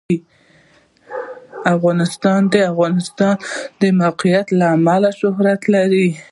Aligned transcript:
افغانستان 1.75 2.39
د 2.47 2.47
د 2.53 2.55
افغانستان 2.71 3.35
د 3.81 3.83
موقعیت 4.01 4.47
له 4.59 4.65
امله 4.77 5.09
شهرت 5.19 5.61
لري. 5.75 6.09